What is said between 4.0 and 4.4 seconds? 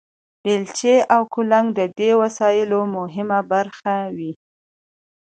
وې.